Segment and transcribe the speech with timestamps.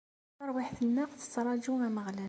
[0.37, 2.19] Tarwiḥt-nneɣ tettraǧu Ameɣlal.